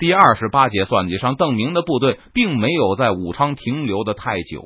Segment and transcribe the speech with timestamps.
[0.00, 4.64] 第二十八节算计上，邓明的部队并没有在武昌停留的太久。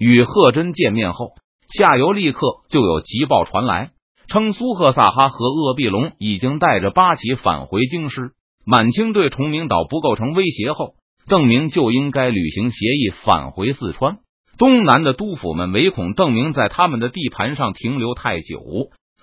[0.00, 1.28] 与贺真见面后，
[1.68, 3.90] 下游立刻就有急报传来，
[4.26, 8.32] 称苏赫萨哈和鄂必龙已经带着八旗返回京师。
[8.66, 10.94] 满清对崇明岛不构成威胁后，
[11.28, 14.18] 邓明就应该履行协议返回四川。
[14.58, 18.58] 东南的督府们唯恐邓明在他们的地盘上停留太久，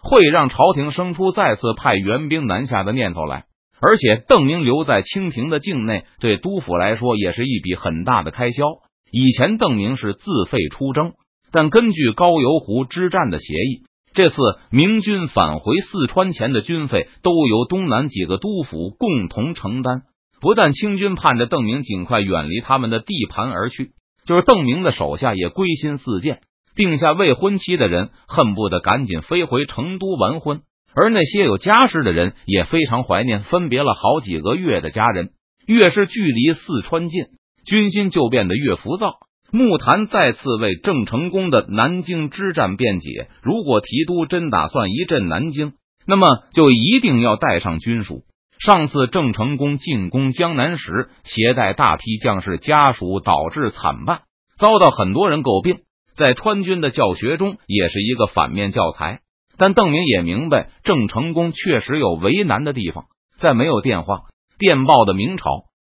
[0.02, 3.44] 会让朝廷生出再次派援兵南下的念头来。
[3.82, 8.64] 而且，邓明留在清廷的境内，对督府来说也是一笔很大的开销。
[9.12, 11.14] 以前邓明是自费出征，
[11.52, 14.36] 但根据高邮湖之战的协议，这次
[14.70, 20.04] 明军返回四川前的军费都由东南几个督府共同承担。
[20.40, 23.92] 不但清军盼着邓明尽快远离他们的地盘而去，
[24.26, 26.42] 就是邓明的手下也归心似箭，
[26.76, 30.62] 定下未婚妻的人恨不得赶紧飞回成都完婚。
[30.96, 35.30] 而那些有家室的人也非常怀念分别了好几个月的家人，
[35.66, 37.26] 越是距离四川近，
[37.66, 39.14] 军心就变得越浮躁。
[39.52, 45.74] 木坛再次为郑成功的南京之战辩解：如果提督真打算一镇南京，
[46.08, 48.24] 那么就一定要带上军属。
[48.60, 54.22] 上次郑成功进攻江南时，携带大批将士家属，导致惨败，
[54.58, 55.80] 遭到很多人诟病，
[56.16, 59.20] 在川军的教学中也是一个反面教材。
[59.62, 63.06] 但邓明也明白，郑成功确实有为难的地方。
[63.38, 64.22] 在没有电话、
[64.58, 65.46] 电报的明朝，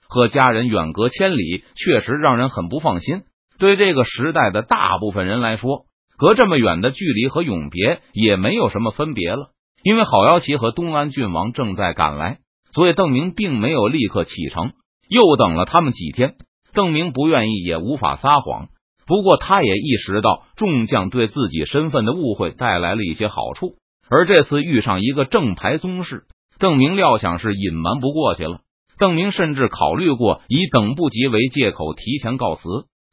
[0.06, 3.22] 和家人远隔千里，确实让人很不放心。
[3.58, 5.86] 对这个时代的大部分人来说，
[6.18, 9.52] 隔这么远的距离和永别也没有什么分别了。
[9.82, 12.40] 因为郝瑶琪和东安郡王正在赶来，
[12.72, 14.72] 所以邓明并没有立刻启程，
[15.08, 16.34] 又等了他们几天。
[16.74, 18.68] 邓明不愿意，也无法撒谎。
[19.06, 23.74] 不过，他也意识到众将对自己身份的误会带来了一些好处，
[24.08, 26.24] 而这次遇上一个正牌宗室，
[26.58, 28.60] 邓明料想是隐瞒不过去了。
[28.98, 32.62] 邓明甚至考虑过以等不及为借口提前告辞。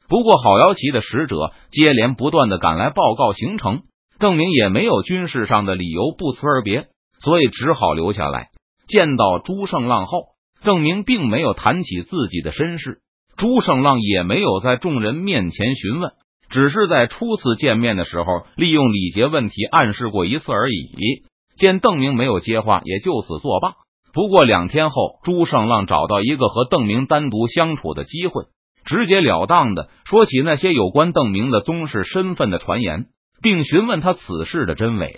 [0.08, 3.82] 不过，郝瑶琪的使者接连不断的赶来报告行程，
[4.20, 6.88] 邓明也没有军事上的理由不辞而别，
[7.20, 8.50] 所以只好留下来。
[8.88, 10.20] 见到朱胜浪后，
[10.64, 13.00] 邓明并没有谈起自己的身世。
[13.40, 16.12] 朱胜浪也没有在众人面前询问，
[16.50, 18.26] 只是在初次见面的时候
[18.58, 21.24] 利用礼节问题暗示过一次而已。
[21.56, 23.76] 见邓明没有接话，也就此作罢。
[24.12, 28.44] 不过两天后，朱胜浪找到一个和邓明单独相处的机会，
[28.84, 33.06] 直截了当的说起那些有关邓明的宗室身份的传言，
[33.42, 35.14] 并询问他此事的真伪。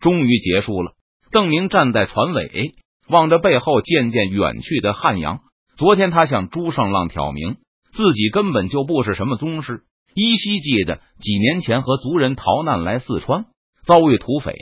[0.00, 0.92] 终于结束了。
[1.30, 2.72] 邓明站在船尾，
[3.10, 5.40] 望着背后渐渐远去的汉阳。
[5.80, 7.56] 昨天他向朱胜浪挑明，
[7.94, 9.80] 自己根本就不是什么宗师，
[10.14, 13.46] 依稀记得几年前和族人逃难来四川，
[13.86, 14.52] 遭遇土匪，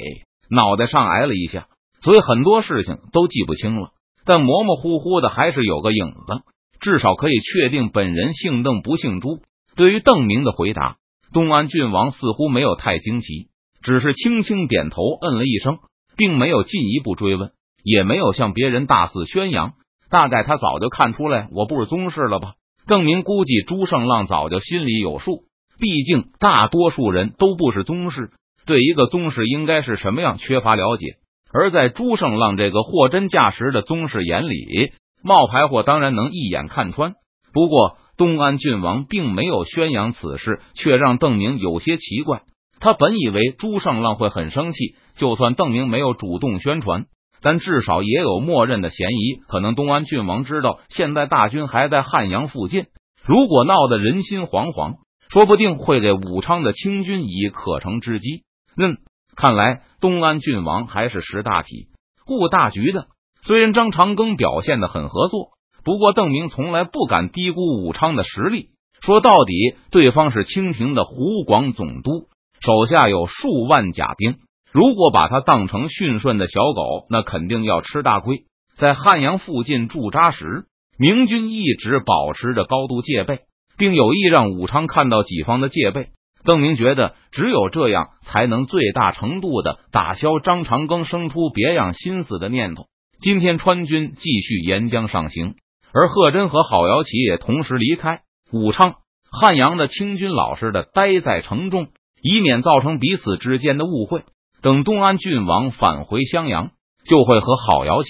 [0.48, 1.66] 脑袋上挨了一下，
[1.98, 3.88] 所以很多事情都记不清了。
[4.24, 6.42] 但模模糊糊的还是有个影子，
[6.80, 9.40] 至少可以确定本人姓邓不姓朱。
[9.74, 10.98] 对于邓明的回答，
[11.32, 13.48] 东安郡王似乎没有太惊奇，
[13.82, 15.78] 只是轻轻点头，嗯了一声，
[16.16, 17.50] 并没有进一步追问，
[17.82, 19.72] 也没有向别人大肆宣扬。
[20.10, 22.54] 大概他早就看出来我不是宗室了吧？
[22.86, 25.42] 邓明估计朱胜浪早就心里有数，
[25.78, 28.30] 毕竟大多数人都不是宗室，
[28.66, 31.16] 对一个宗室应该是什么样缺乏了解。
[31.52, 34.92] 而在朱胜浪这个货真价实的宗室眼里，
[35.22, 37.14] 冒牌货当然能一眼看穿。
[37.52, 42.42] 不过东安郡王并没有宣扬此事，却让邓明有些奇怪。
[42.80, 47.06] 他本以为朱胜浪会很生气，就算邓明没有主动宣传。
[47.40, 52.86] 但至少也有默认的嫌疑，可能东安郡王知道现在大军还在汉阳附近，
[53.24, 54.96] 如果闹得人心惶惶，
[55.30, 58.42] 说不定会给武昌的清军以可乘之机。
[58.76, 58.98] 嗯，
[59.36, 61.88] 看来东安郡王还是识大体、
[62.24, 63.06] 顾大局的。
[63.42, 65.50] 虽然张长庚表现的很合作，
[65.84, 68.70] 不过邓明从来不敢低估武昌的实力。
[69.00, 72.26] 说到底，对方是清廷的湖广总督，
[72.60, 74.38] 手下有数万甲兵。
[74.72, 78.44] 如果把他当成驯顺的小狗，那肯定要吃大亏。
[78.76, 80.66] 在汉阳附近驻扎时，
[80.98, 83.40] 明军一直保持着高度戒备，
[83.76, 86.08] 并有意让武昌看到己方的戒备。
[86.44, 92.84] 邓明觉得，只有这样才能最大程度的打消张长庚生出别样心思的念头。
[93.20, 95.56] 今天川军继续沿江上行，
[95.92, 98.20] 而贺真和郝瑶琪也同时离开
[98.52, 98.94] 武昌。
[99.30, 101.88] 汉阳的清军老实的待在城中，
[102.22, 104.22] 以免造成彼此之间的误会。
[104.60, 106.70] 等东安郡王返回襄阳，
[107.04, 108.08] 就会和郝瑶琪、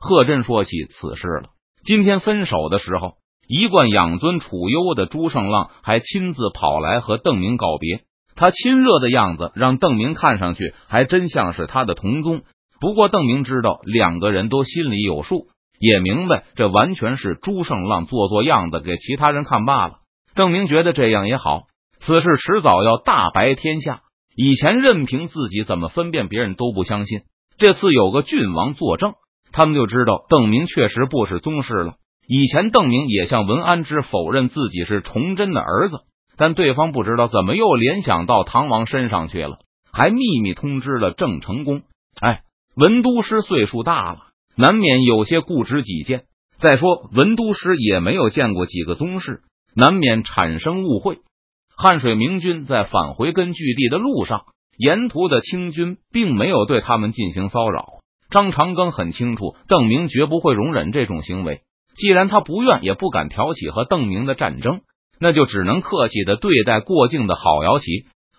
[0.00, 1.50] 贺震说起此事了。
[1.84, 3.12] 今天分手的时候，
[3.46, 8.00] 一贯养尊处优的朱胜浪还亲自跑来和邓明告别。
[8.34, 12.42] 他亲热的样子让邓明看上去还真像是他的同宗。
[12.80, 15.46] 不过邓明知道两个人都心里有数，
[15.78, 19.98] 也明白这完全是朱胜浪做做样子给其他人看罢了。
[20.34, 21.66] 邓明觉得这样也好，
[22.00, 24.00] 此事迟早要大白天下。
[24.36, 27.20] 以前任凭自己怎么分辨，别人都不相信。
[27.56, 29.14] 这次有个郡王作证，
[29.52, 31.94] 他们就知道邓明确实不是宗室了。
[32.26, 35.98] 以前邓明也向文安之否认自己是崇祯的儿子，
[36.36, 39.56] 但对方不知道怎么又联想到唐王身上去了，
[39.92, 41.82] 还秘密通知了郑成功。
[42.20, 42.40] 哎，
[42.74, 44.18] 文都师岁数大了，
[44.56, 46.24] 难免有些固执己见。
[46.58, 49.42] 再说文都师也没有见过几个宗室，
[49.76, 51.18] 难免产生误会。
[51.76, 54.42] 汉水明军在返回根据地的路上，
[54.78, 57.86] 沿途的清军并没有对他们进行骚扰。
[58.30, 61.60] 张长庚很清楚，邓明绝不会容忍这种行为。
[61.94, 64.80] 既然他不愿也不敢挑起和邓明的战争，
[65.20, 67.84] 那就只能客气的对待过境的郝瑶旗、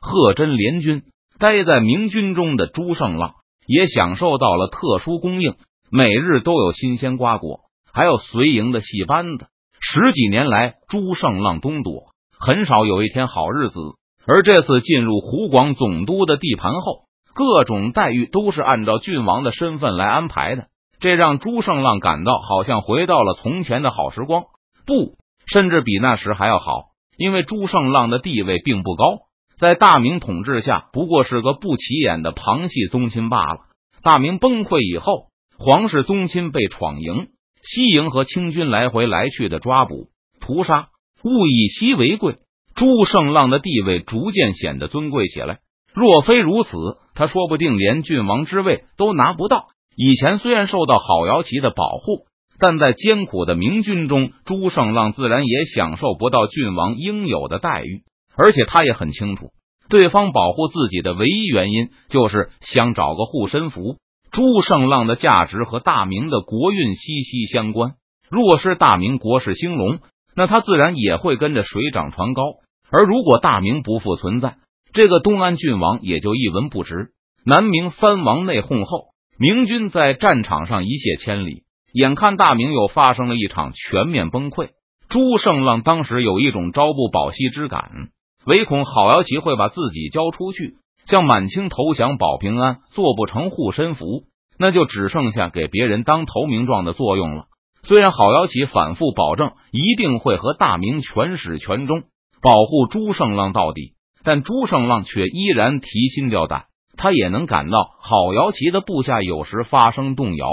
[0.02, 1.04] 贺真联军。
[1.38, 3.34] 待在明军中的朱胜浪
[3.68, 5.56] 也享受到了特殊供应，
[5.92, 7.60] 每日都有新鲜瓜果，
[7.94, 9.48] 还有随营的戏班子。
[9.82, 12.15] 十几年来，朱胜浪东躲。
[12.46, 13.80] 很少有一天好日子，
[14.28, 20.68] 而这次进入湖广总督的地盘后，各种待遇都是按照郡王的身份来安排的，
[21.00, 24.44] 这让朱胜浪感到好像回到了从前的好时光，
[24.86, 25.16] 不，
[25.48, 26.90] 甚至比那时还要好。
[27.18, 29.22] 因为朱胜浪的地位并不高，
[29.58, 33.62] 在大明统治下不过是个不起眼的旁系宗亲罢了。
[34.04, 37.30] 大明崩溃以后，皇室宗亲被闯营、
[37.64, 40.10] 西营和清军来回来去的抓捕、
[40.40, 40.90] 屠杀。
[41.26, 42.38] 物以稀为贵，
[42.76, 45.60] 朱胜浪的地位逐渐显得尊贵起来。
[45.94, 46.78] 若非如此，
[47.16, 49.68] 他说不定连郡王之位都拿不到。
[49.96, 52.26] 以前虽然受到郝瑶琪的保护，
[52.60, 58.04] 但在艰苦的明军中，朱胜浪自然也享受不到郡王应有的待遇。
[58.38, 59.52] 而且他也很清楚，
[59.90, 63.96] 对方保护自己的唯一原因就是想找个护身符。
[64.32, 67.94] 朱胜浪的价值和大明的国运息息相关。
[68.30, 70.00] 若是大明国势兴隆，
[70.36, 72.44] 那他自然也会跟着水涨船高，
[72.92, 74.58] 而如果大明不复存在，
[74.94, 77.10] 这个东安郡王也就一文不值。
[77.46, 84.70] 南明藩王内讧后，明军在战场上一泻千里，眼看大明又发生了一场全面崩溃。
[85.08, 88.10] 朱胜浪当时有一种朝不保夕之感，
[88.46, 94.24] 唯恐郝瑶旗会把自己交出去，向满清投降保平安，做不成护身符，
[94.58, 97.46] 那就只剩下给别人当投名状的作用了。
[97.88, 102.02] 虽然郝瑶琪反复保证一定会和大明全始全终，
[102.42, 103.94] 保护朱胜浪到底，
[104.24, 106.66] 但朱胜浪却依然提心吊胆。
[106.98, 110.48] 他也能感到郝瑶琪的部下有时发生动摇，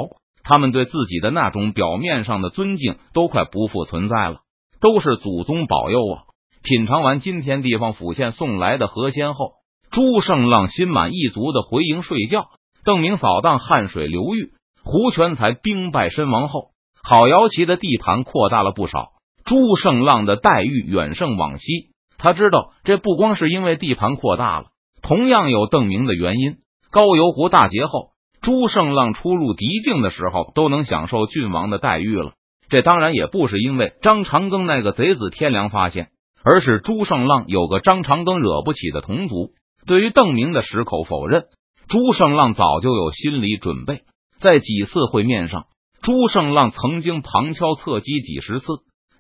[0.45, 4.41] 他们对自己的那种表面上的尊敬都快不复存在了。
[4.79, 6.23] 都是祖宗保佑啊！
[6.63, 9.53] 品尝完今天地方府县送来的河鲜后，
[9.91, 12.49] 朱胜浪心满意足的回营睡觉。
[12.85, 14.51] 邓明扫荡汉水流域，
[14.83, 16.72] 胡全才兵败身亡后。
[17.05, 19.11] 郝瑶琪的地盘扩大了不少，
[19.45, 21.91] 朱胜浪的待遇远胜往昔。
[22.17, 24.67] 他知道这不光是因为地盘扩大了，
[25.03, 26.59] 同样有邓明的原因。
[26.93, 28.11] 高邮湖大捷后，
[28.41, 32.35] 朱胜浪出入敌境的时候都能享受郡王的待遇了。
[32.69, 36.11] 这当然也不是因为张长庚那个贼子天良发现，
[36.45, 39.51] 而是朱胜浪有个张长庚惹不起的同族。
[39.87, 41.47] 对于邓明的矢口否认，
[41.89, 44.03] 朱胜浪早就有心理准备。
[44.39, 45.65] 在几次会面上。
[46.03, 48.67] 朱胜浪曾经旁敲侧击几十次，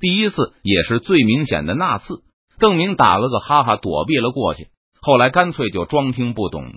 [0.01, 2.25] 第一次也是最明显的那次，
[2.59, 4.67] 邓明打了个哈哈，躲避了过去。
[5.01, 6.73] 后来干脆就装听不懂，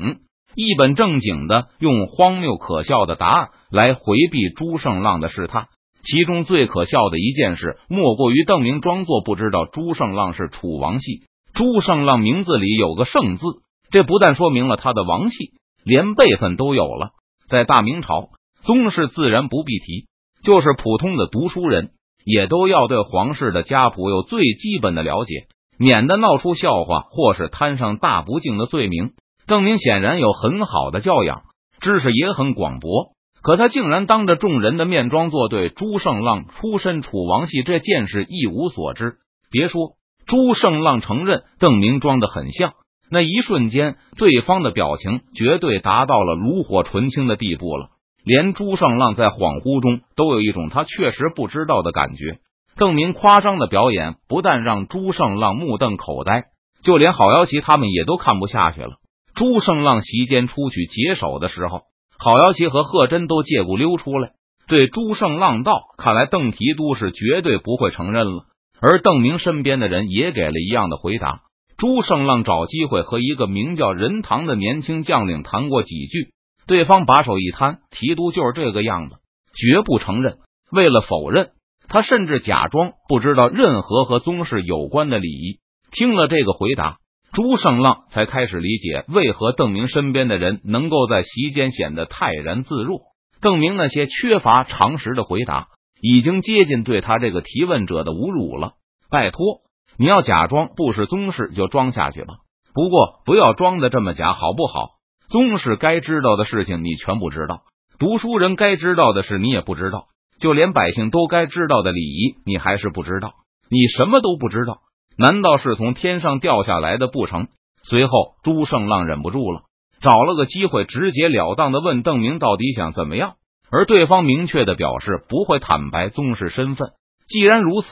[0.56, 5.70] 一本正经的用荒谬可笑的答案来回避朱胜浪的试探。
[6.04, 11.24] 其中最可笑的一件事，莫过于邓明装作不知道朱胜浪是楚王系。
[11.56, 13.44] 朱胜浪名字里有个“胜”字，
[13.90, 17.10] 这不但说明了他的王系，连辈分都有了。
[17.50, 18.30] 在大明朝。
[18.66, 20.08] 宗室自然不必提，
[20.44, 21.92] 就是普通的读书人，
[22.26, 25.46] 也都要对皇室的家谱有最基本的了解，
[25.78, 29.12] 免得闹出笑话或是摊上大不敬的罪名。
[29.46, 31.44] 邓明显然有很好的教养，
[31.80, 33.12] 知识也很广博，
[33.44, 39.18] 可他竟然当着众人的面装作对朱胜浪出身楚王系这件事一无所知。
[39.52, 39.92] 别说
[40.26, 42.74] 朱胜浪承认邓明装的很像，
[43.12, 47.90] 那一瞬间，对方的表情绝对达到了炉火纯青的地步了。
[48.26, 52.40] 连朱胜浪在恍惚中都有一种他确实不知道的感觉。
[52.76, 56.46] 邓明夸张的表演不但让朱胜浪目瞪口呆，
[56.84, 58.96] 就连郝瑶琪他们也都看不下去了。
[59.36, 61.84] 朱胜浪席间出去解手的时候，
[62.18, 64.32] 郝瑶琪和贺真都借故溜出来，
[64.68, 68.46] 对朱胜浪道：“看来邓提督是绝对不会承认了。”
[68.82, 71.42] 而邓明身边的人也给了一样的回答。
[71.78, 76.30] 朱胜浪找机会和一个名叫任堂的年轻将领谈过几句。
[76.68, 79.18] 对方把手一摊，提督就是这个样子，
[79.54, 80.38] 绝不承认。
[80.72, 81.52] 为了否认，
[81.88, 85.60] 他甚至假装不知道任何和宗室有关的礼仪。
[85.92, 86.98] 听了这个回答，
[87.32, 93.02] 朱胜浪才开始理解为何邓明身边的人能够在席间显得泰然自若。
[93.42, 95.68] 邓明那些缺乏常识的回答，
[96.02, 98.74] 已经接近对他这个提问者的侮辱了。
[99.10, 99.60] 拜托，
[99.98, 102.38] 你要假装不是宗室就装下去吧。
[102.74, 104.90] 不过不要装的这么假，好不好？
[105.36, 107.64] 宗室该知道的事情你全不知道，
[108.00, 110.06] 读书人该知道的事你也不知道，
[110.40, 113.34] 就连百姓都该知道的礼仪你还是不知道，
[113.70, 114.78] 你什么都不知道？
[115.18, 117.50] 难道是从天上掉下来的不成？
[117.84, 119.64] 随后朱胜浪忍不住了，
[120.00, 123.34] 找了个机会直截了当的问邓明到底想怎么样，
[123.70, 126.92] 而对方明确的表示不会坦白宗室身份。
[127.28, 127.90] 既然如此，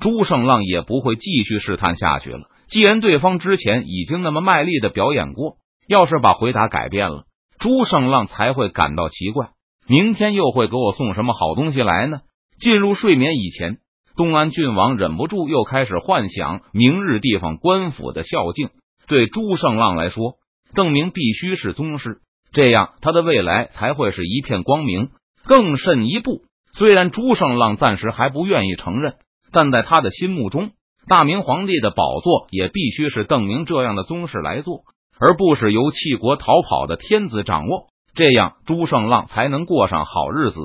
[0.00, 2.40] 朱胜浪也不会继续试探下去了。
[2.68, 5.56] 既然对方之前已经那么卖力的表演过。
[5.86, 7.24] 要是把回答改变了，
[7.58, 9.50] 朱胜浪才会感到奇怪。
[9.86, 12.20] 明天又会给我送什么好东西来呢？
[12.58, 13.78] 进入睡眠以前，
[14.16, 18.70] 东安郡王忍不住又开始幻想明日地方官府的孝敬。
[19.06, 20.36] 对朱胜浪来说，
[20.74, 22.20] 邓明必须是宗室，
[22.52, 25.10] 这样他的未来才会是一片光明。
[25.44, 29.16] 更甚一步，虽然朱胜浪暂时还不愿意承认，
[29.52, 30.70] 但在他的心目中，
[31.06, 34.84] 大明皇帝的宝座也必须是邓明这样的宗室来做。
[35.20, 40.58] 而不是由弃国逃跑的天子掌握，这样朱胜浪才能过上好日子。